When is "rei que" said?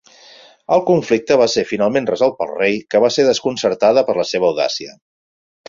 2.63-3.03